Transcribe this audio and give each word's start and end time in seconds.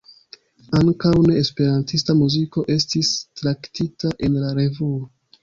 Ankaŭ 0.77 1.11
ne-esperantista 1.25 2.15
muziko 2.23 2.65
estis 2.77 3.13
traktita 3.43 4.13
en 4.31 4.41
la 4.47 4.57
revuo. 4.63 4.99